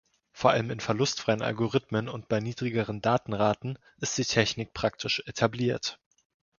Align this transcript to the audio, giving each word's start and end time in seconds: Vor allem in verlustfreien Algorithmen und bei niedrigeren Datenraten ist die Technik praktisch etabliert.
Vor 0.31 0.49
allem 0.49 0.71
in 0.71 0.79
verlustfreien 0.79 1.43
Algorithmen 1.43 2.09
und 2.09 2.27
bei 2.27 2.39
niedrigeren 2.39 3.03
Datenraten 3.03 3.77
ist 3.99 4.17
die 4.17 4.25
Technik 4.25 4.73
praktisch 4.73 5.21
etabliert. 5.27 5.99